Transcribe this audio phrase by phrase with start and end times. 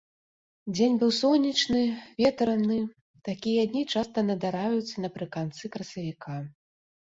[0.75, 1.81] Дзень быў сонечны,
[2.23, 2.77] ветраны,
[3.29, 6.41] такія дні часта надараюцца напрыканцы красавіка.